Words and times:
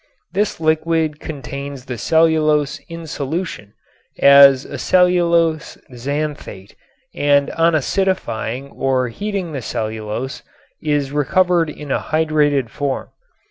This 0.33 0.59
liquid 0.59 1.19
contains 1.19 1.85
the 1.85 1.95
cellulose 1.95 2.79
in 2.89 3.05
solution 3.05 3.75
as 4.17 4.65
a 4.65 4.79
cellulose 4.79 5.77
xanthate 5.93 6.73
and 7.13 7.51
on 7.51 7.73
acidifying 7.73 8.71
or 8.75 9.09
heating 9.09 9.51
the 9.51 9.61
cellulose 9.61 10.41
is 10.81 11.11
recovered 11.11 11.69
in 11.69 11.91
a 11.91 11.99
hydrated 11.99 12.69
form. 12.71 13.09